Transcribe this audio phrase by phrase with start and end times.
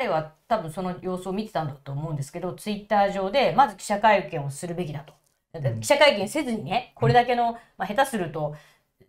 [0.00, 5.12] 彼は多分その様子を見てたんだと思うんですけどツイッター上でまず記者会見をするべきだと。
[5.80, 8.54] 記者会見せずにねこれだけの、まあ、下手すると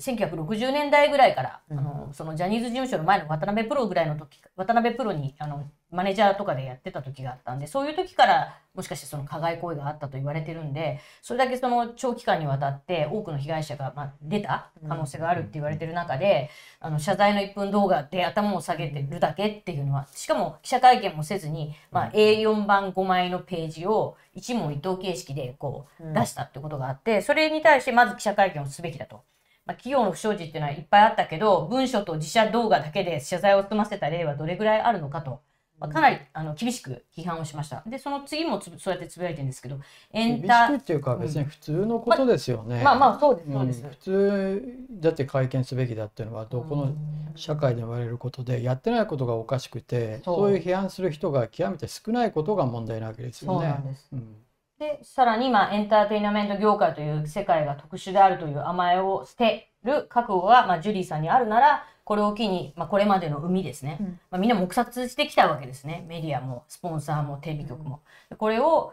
[0.00, 29.22] 1960年代ぐらいから、うん、あのそのジャニーズ事務所の前の渡辺プロぐらいの時渡辺プロにあのマネージャーとかでやってた時があったんでそういう時からもしかしてその加害行為があったと言われてるんでそれだけその長期間にわたって多くの被害者が、まあ、出た可能性があるって言われてる中で、あの謝罪の1分動画で頭を下げてるだけっていうのはしかも記者会見もせずに、まあ、A4 番5枚のページを一問一答形式でこう出したってことがあってそれに対してまず記者会見をすべきだと。
[29.66, 35.42] まあ、企業の不祥事っていうのはいっぱいあったけど文書と自社動画だけで謝罪を済ませた例はどれぐらいあるのかと。
[35.80, 37.82] まあ、かなりあの厳しく批判をしました。
[37.86, 39.80] で、その次もそうやってつぶやいてるんですけど、
[40.12, 42.82] エンタ厳しくっていうか別に普通のことですよね。
[42.84, 46.94] まあ、まあまあそうですそうです、うん、普通だって会見すべきだっていうのはどこの
[47.34, 53.58] 社会で言われることで、やってないことがおかしくて、そういう批判する人が極めて少ないことが問題なわけですよね。
[53.58, 54.08] そうなんです。
[54.12, 54.36] うん
[54.80, 66.04] で、さらに、まあ、エンターテイナメント業界という世界が特殊であるという甘えを捨てる覚悟が、まあ、ジュリーさんにあるなら、これを機に、まあ、これまでの海ですね、うん、まあ、みんな黙殺してきたわけですね。
[66.08, 68.00] メディアも、スポンサーも、テレビ局も。
[68.32, 68.92] うん、これを、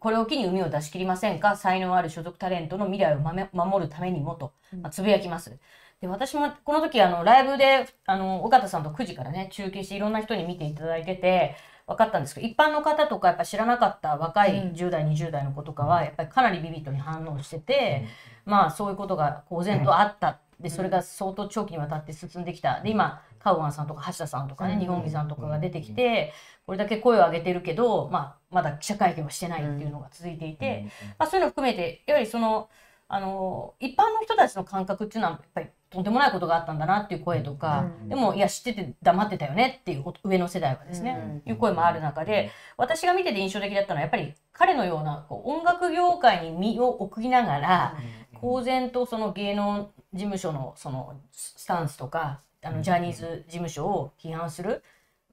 [0.00, 1.56] これを機に海を出し切りませんか？
[1.56, 5.54] 才能ある所属タレントの未来を守るためにもと、まあ、つぶやきます。
[6.00, 11.56] で私もこの時あのライブであの尾形さんと9時からね中継していろんな人に見ていただいてて
[11.86, 18.06] 分かったんですけど一般の方とかやっぱ知らなかった若い10代、うん、20代の子とかはやっぱりかなりビビッドに反応してて、
[18.46, 22.80] うん、まあそういうことが公然とあったでそれが相当長期にわたって進んできた。
[22.80, 26.32] で今カウアンさんとか橋田さんとかね、日本木さんとかが出てきて
[26.64, 30.86] これだけ声を上げてるけど、まあ、まだ記者会見はしてないっていうのが続いていて、
[31.18, 32.70] まあ、そういうのを含めてやはりその
[33.06, 47.96] あの一般の人たちの感覚っていうのはやっぱりとんでもないことがあったんだなっていう声とか、うん、でもいや知ってて黙ってたよねっていう上の世代はですね、うん、いう声もある中で私が見てて印象的だったのはやっぱり彼のようなこう音楽業界に身を置きながら、
[48.40, 54.82] 公然とその芸能事務所のそのスタンスとかあのジャニーズ事務所を批判する。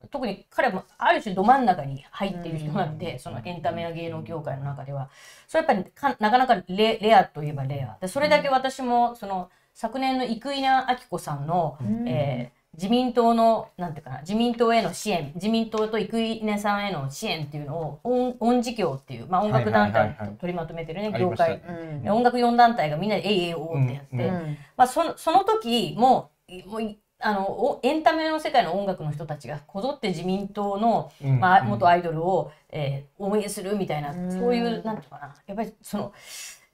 [0.10, 5.12] 特に彼もある種ど真ん中に入っている人なんで、そのエンタメや芸能業界の中では。
[5.48, 7.98] それやっぱりなかなかレレアといえばレア。
[8.02, 26.32] でそれだけ私もその昨年の生稲晃子さんの、うん、えー、自民党のなんていうかな自民党への支援自民党と生稲さんへの支援っていうのを音音事業っていう、まあ、音楽団体と取りまとめてるね、業界、うん、音楽4団体がみんなで「えいえいお」ってやって、うん、まあ、そのその時も
[26.66, 35.36] もうあのエンタメの世界の音楽の人たちがこぞって自民党の、まあ、元アイドルを、えー、応援するみたいな、そういうなんていうかな。
[35.46, 36.14] やっぱりその。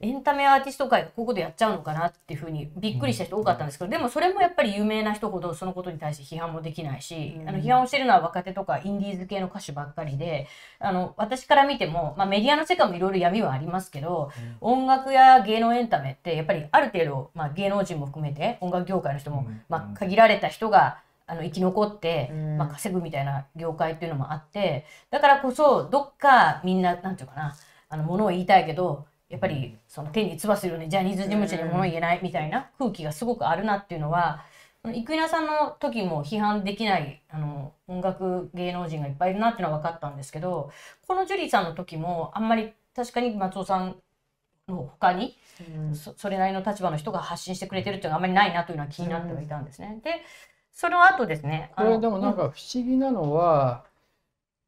[0.00, 10.46] エンタメアーティスト界がこういうことやっちゃうのかなっていうふうにびっくりした人多かったんですけど、でもそれもやっぱり有名な人ほどそのことに対して批判もできないし、あの批判をしてるのは若手とかインディーズ系の歌手ばっかりで
[10.78, 27.56] あの私から見ても、まあ、メディアの世界もいろいろ闇はありますけど、音楽や芸能エンタメってやっぱりある程度、まあ、芸能人も含めて音楽業界の人も、まあ、限られた人があの生き残って、まあ、稼ぐみたいな業界っていうのもあってだからこそどっかみんななんていうかな
[27.90, 34.44] あのものを言いたいけどやっぱりその手につばするようにジャニーズ事務所に物言えないみたいな空気がすごくあるなっていうのは
[34.84, 40.70] 生稲さんの時も批判できないあの音楽芸能人がいっぱいいるなっていうのは分かったんですけど
[41.06, 43.96] このジュリーさんの時もあんまり確かに松尾さん
[44.68, 45.36] の他に、
[45.76, 49.92] うん、そそれなりの立場の人が発信してくれてるっていうのがあんまりないなというのは気になってはいたんですね。
[49.94, 50.22] うん、で
[50.72, 53.84] その後ですねこれでもなんか不思議なのは、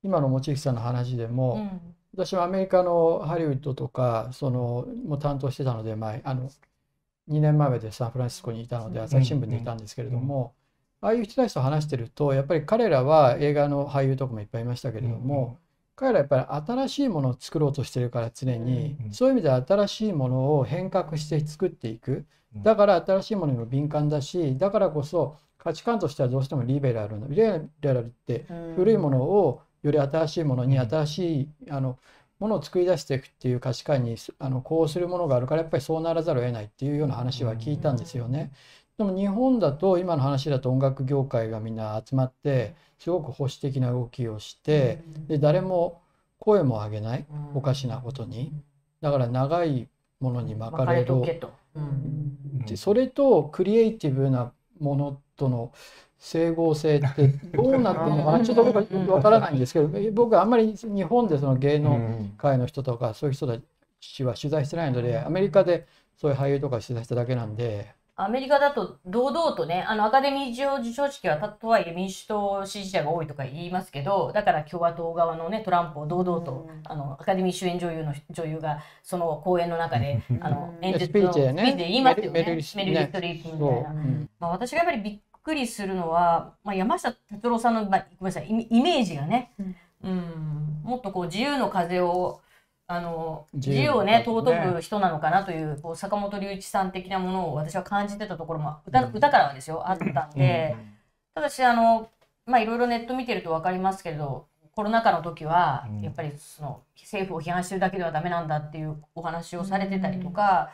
[0.02, 1.70] うん、今の望月さんの話でも、
[2.14, 6.50] 私はアメリカのハリウッドとかそのも担当してたので前あの
[7.28, 10.52] 2年前までサンフランシスコにいたので朝日新聞にいたんですけれども、
[11.00, 15.58] ああいう人たちと話してるとやっぱり彼らは映画の俳優とかもいっぱいいましたけれども、
[15.94, 22.26] 彼らやっぱり新しいものを作ろうとしてるから常に、そういう意味で新しいものを変革して作っていく。
[22.56, 31.98] だから新しいものにも敏感だしだからこそ価値観としてはどうしてもリベラルなリベラルって古いものをより新しいものに新しい、あの
[32.38, 38.50] ものを作り出していくっていう価値観にあのこうするものがあるからやっぱりそうならざるを得ないっていうような話は聞いたんですよね。
[38.96, 46.00] でも日本だと今の話だと音楽業界がみんな集まってすごく保守的な動きをしてで誰も
[46.38, 48.52] 声も上げないおかしなことに。
[49.02, 49.88] だから長い
[50.20, 51.06] ものに巻かれる。
[52.76, 55.72] それとクリエイティブなものとの
[56.20, 58.44] 整合性って どうなってるのかな？
[58.44, 61.98] ちょっと僕はわからないんですけど僕はあんまり日本でその芸能
[62.36, 63.58] 界の人とかそういう人た
[64.00, 65.86] ちは取材してないのでアメリカで
[66.16, 67.98] そういう俳優とか取材しただけなんで。
[68.22, 82.40] アメリカだと堂々とね、あのアカデミー賞授賞式はとはいえ民主党支持者が多いとか言いますけど、だから共和党側のね、トランプを堂々と、あのアカデミー主演女優の女優がその講演の中で、あの演説のスピーチで言いますよね。
[82.40, 83.94] メルリストリープみたいな。
[84.38, 89.52] まあ、私がやっぱりびっくりするのは、まあ、山下達郎さんの、まあ、ごめんなさいイメージがね、
[90.04, 92.40] うん、もっとこう自由の風を
[92.86, 94.42] あの自由をね尊
[94.72, 100.76] ぶ人なのかなというこう坂本龍一さん的なものを私は感じてたところも歌,、歌からはですよあったんで、
[101.32, 102.10] ただしあの
[102.46, 110.72] まあいろいろネット見てると分かりますけれどコロナ禍の時はやっぱりその政府を批判してるだけではダメなんだっていうお話をされてたりとか、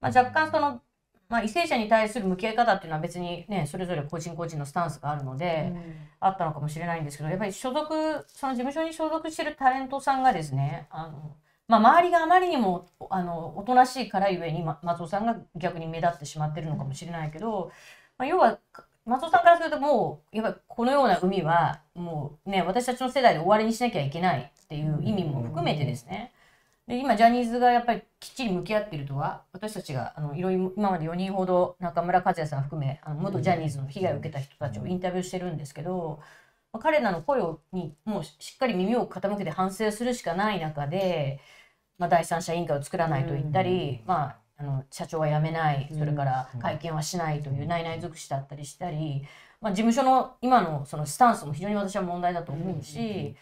[0.00, 0.80] まあ、若干その、
[1.28, 5.72] まあ、為政者に対する向き合い方っていうのは別にねそれぞれ個人個人のスタンスがあるので、
[6.20, 7.94] あったのかもしれないんですけどやっぱり所属
[8.26, 11.36] その事務所に所属してるタレントさんがですねあの
[11.68, 17.70] まあ、周りがあまりにもあのおとなしいからゆえに、ま、松尾さんが逆に目立ってしまってるのかもしれないけど、
[18.16, 18.58] まあ、要は
[19.04, 26.32] 松尾さんからするともうやっぱりこのような海はもうね私たちの世代で終わりにしなきゃいけないっていう意味も含めてですね
[26.88, 36.18] で今ジャニーズがやっぱりきっちり向き合っているとは私たちがあのいろいろ今まで4人ほど中村和也さん含めあの元ジャニーズの被害を受けた人たちをインタビューしてるんですけど、
[36.72, 37.42] まあ、彼らの声
[37.72, 41.40] にもうしっかり耳を傾けて反省するしかない中で。
[41.98, 49.24] まあ、第三者委員会を作らないと言ったり、まあ、あの社長は辞めないそれから会見はしないという内々尽くしだったりしたり、
[49.60, 53.36] まあ、事務所の今のそのスタンスも非常に私は問題だと思うし。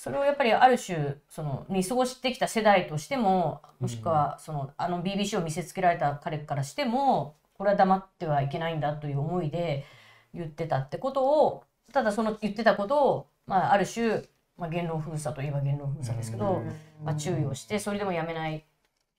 [0.00, 9.84] それをやっぱりある種その見過ごしてきた世代としてももしくはそのあの BBC を見せつけられた彼からしてもこれは黙ってはいけないんだという思いで
[10.32, 14.22] 言ってたってことをただその言ってたことを、まあ、ある種
[14.56, 16.62] まあ、言論封鎖といえば言論封鎖ですけど、
[17.02, 18.64] まあ、注意をしてそれでもやめない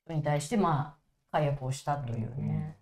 [0.06, 0.96] 人に対してま
[1.32, 2.78] あ解約をしたというね。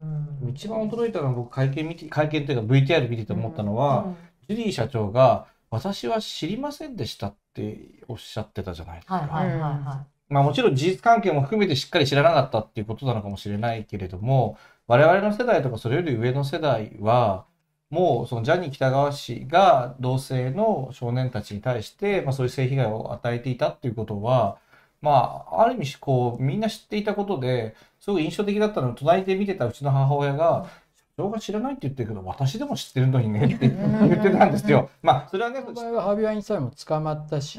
[0.00, 0.06] う
[0.46, 4.10] ん、一番驚いたのは僕会見見て会見というか VTR 見てて思ったのは、うん。
[4.10, 4.16] うん、
[4.48, 7.78] ジュリー社長が「私は知りませんでした」って
[8.08, 9.14] おっしゃってたじゃないですか。
[9.16, 14.56] はいはいはいはいまあもちろん事実関係も含めてしっかり知らなかったっていうことなのかもしれないけれども
[14.86, 17.44] 我々の世代とかそれより上の世代は
[17.90, 24.58] もうそのジャニー喜多川氏が同性の少年たちに対して、まあ、そういう性被害を与えていたっていうことは、
[25.00, 30.66] まあ、ある意味こうみんな知っていたことですごく印象的だったのを隣で見てたうちの母親が
[31.16, 34.90] 長が知らないって言ってるけど私でも知ってるのにねって言ってたんですよ。
[35.00, 35.62] まあそれはね。
[35.62, 37.58] 場合はハビアインスタインも捕まったし、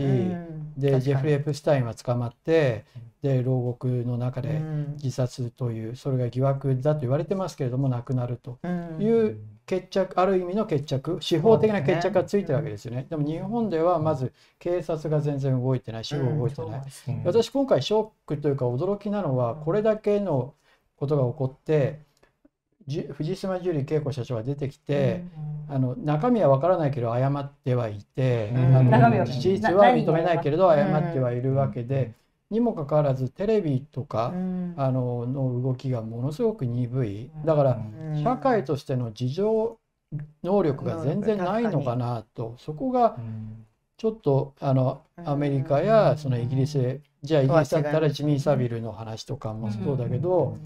[0.77, 2.83] でジェフリー・エプスタインは捕まって
[3.21, 4.61] で牢獄の中で
[5.01, 8.59] 自殺という、それが疑惑だと言われてますけれども亡くなると
[8.99, 13.07] いう決着ある意味の決着司法的な決着がついてるわけですよね。
[13.09, 16.81] でも日本ではまず警察が全然動いてない司法動いてない。
[17.23, 20.55] 私今回ショックというか驚きなのはこれだけの
[20.97, 22.03] ことが起こって。
[22.87, 25.23] 藤島ジュリー恵子社長が出てきて、
[25.69, 32.13] うん、あの中身は分からないけど謝ってはいて、うん、あの事実は認めないけれど謝ってはいるわけで、
[32.51, 34.33] にもかかわらずテレビとか、
[34.77, 37.31] あのの動きがものすごく鈍い。
[37.43, 37.81] だから
[38.23, 39.79] 社会としての事情
[40.43, 43.17] 能力が全然ないのかなとそこが
[43.97, 50.57] ちょっとあのアメリカやそのイギリスへじゃあイギリスだったらジミー・サビルの話とかもそうだけど。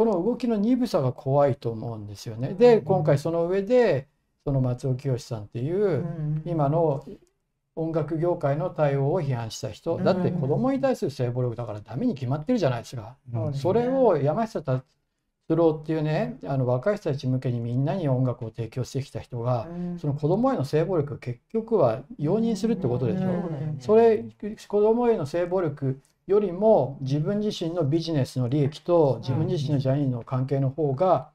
[0.00, 2.54] この動きの鈍さが怖いと思うんですよね。
[2.54, 4.08] で今回その上で
[4.46, 7.04] その松尾清さんっていう今の
[7.76, 9.98] 音楽業界の対応を批判した人。
[9.98, 13.18] だって子供に対する性暴力だからダメに決まってるじゃないですか。
[13.52, 14.82] それを山下達
[15.50, 23.50] 郎っていうねあの若い人たち向けにみんなに音楽を提供してきた人が、その子供への性暴力を結局は容認するってことでしょ。
[23.80, 24.24] それ
[24.66, 31.30] 子供への性暴力よりも自分自身のビジネスの利益と自分自身のジャニーの関係の方が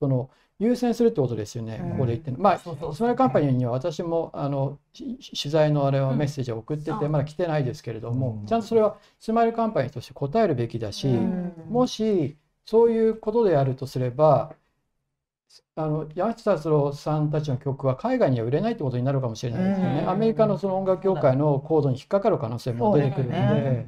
[0.00, 2.68] その優先するってことですよね、ここで言ってるまあス
[3.02, 5.18] マイルカンパニーには私もあの取
[5.50, 11.08] 材のあれはメッセージを送ってて、まだ来てないですけれども、ちゃんとそれはスマイルカンパニーとして答えるべきだし、
[11.70, 14.52] もしそういうことであるとすれば
[15.76, 20.04] あの山下達郎さんたちの曲は海外には売れないってことになるかもしれないですよね。
[20.06, 23.86] アメリカのその音楽業界のコードに引っかかる可能性も出てくるので、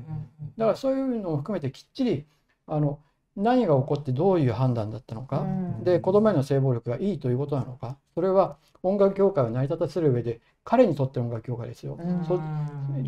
[0.56, 2.26] だからそういうのも含めてきっちり
[2.66, 3.00] あの
[3.36, 5.46] 何が起こってどういう判断だったのか、
[5.82, 7.96] で子供への性暴力がいいということなのか。
[8.14, 11.98] それは音楽業界を成り立たせる上で彼にとっての音楽業界ですよ。
[12.26, 12.40] そ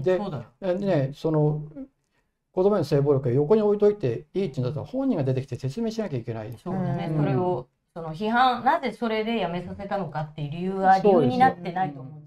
[0.02, 0.18] で
[0.76, 1.62] ねその
[2.52, 6.56] 子供への性暴力を横に置いといていいっていうんだったら本人が出てきて説明しなきゃいけない。
[6.62, 12.23] そうだね、それをその批判なぜそれでやめさせたのかっていう理由は理由になってないと思う